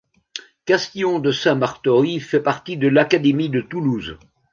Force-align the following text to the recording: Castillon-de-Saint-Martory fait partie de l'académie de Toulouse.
Castillon-de-Saint-Martory 0.65 2.19
fait 2.21 2.39
partie 2.39 2.75
de 2.75 2.87
l'académie 2.87 3.49
de 3.49 3.61
Toulouse. 3.61 4.17